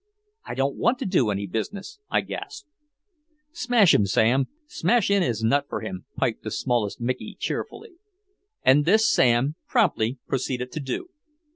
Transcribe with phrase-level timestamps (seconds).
[0.45, 2.67] "I don't want to do any business," I gasped.
[3.51, 7.97] "Smash him, Sam smash in his nut for him," piped the smallest Micky cheerfully.
[8.63, 11.09] And this Sam promptly proceeded to do.